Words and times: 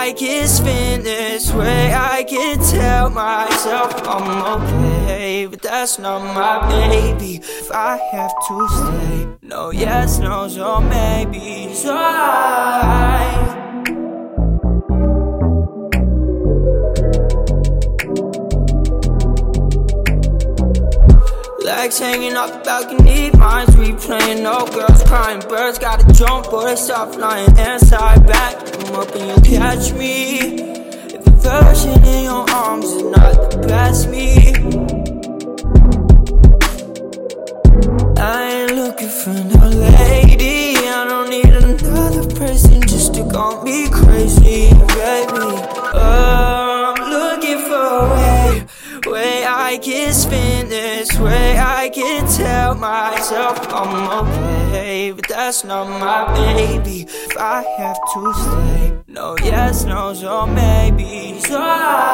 I 0.00 0.14
can 0.14 0.48
spin 0.48 1.02
this 1.02 1.52
way. 1.52 1.92
I 1.92 2.24
can 2.24 2.58
tell 2.58 3.10
myself 3.10 3.92
I'm 4.08 4.62
okay, 4.62 5.44
but 5.44 5.60
that's 5.60 5.98
not 5.98 6.20
my 6.34 6.66
baby. 6.70 7.36
If 7.36 7.70
I 7.70 7.98
have 8.10 8.32
to 8.48 8.68
stay, 8.68 9.28
no 9.42 9.70
yes, 9.70 10.18
no, 10.18 10.48
or 10.48 10.80
maybe. 10.80 11.74
So 11.74 11.94
I. 11.94 13.69
Legs 21.70 22.00
hanging 22.00 22.36
off 22.36 22.52
the 22.52 22.58
balcony, 22.58 23.30
minds 23.30 23.76
replaying. 23.76 24.42
No 24.42 24.66
girls 24.66 25.04
crying, 25.04 25.38
birds 25.48 25.78
gotta 25.78 26.04
jump, 26.12 26.50
they 26.50 26.74
stop 26.74 27.14
flying. 27.14 27.48
Inside 27.56 28.26
back, 28.26 28.56
I'm 28.88 28.96
up 28.96 29.14
and 29.14 29.28
you'll 29.28 29.58
catch 29.58 29.92
me. 29.92 30.38
If 31.14 31.24
the 31.24 31.30
version 31.30 32.02
in 32.04 32.24
your 32.24 32.50
arms 32.50 32.86
is 32.86 33.02
not 33.04 33.52
the 33.52 33.58
best 33.68 34.08
me, 34.08 34.52
I 38.20 38.50
ain't 38.50 38.72
looking 38.74 39.08
for 39.08 39.30
no 39.30 39.68
lady. 39.68 40.76
I 40.76 41.04
don't 41.08 41.30
need 41.30 41.54
another 41.54 42.26
person 42.34 42.82
just 42.82 43.14
to 43.14 43.30
call 43.30 43.62
me 43.62 43.88
crazy, 43.90 44.70
I 49.70 49.78
can 49.78 50.12
spin 50.12 50.68
this 50.68 51.16
way. 51.16 51.56
I 51.56 51.90
can 51.90 52.26
tell 52.26 52.74
myself 52.74 53.72
I'm 53.72 54.26
okay, 54.26 55.12
but 55.12 55.28
that's 55.28 55.62
not 55.62 55.86
my 55.88 56.26
baby. 56.34 57.02
If 57.02 57.36
I 57.38 57.62
have 57.78 57.98
to 58.14 58.34
stay, 58.34 58.98
no 59.06 59.36
yes, 59.38 59.84
no, 59.84 60.12
or 60.28 60.48
maybe. 60.48 61.38
So 61.38 61.56
I. 61.56 62.09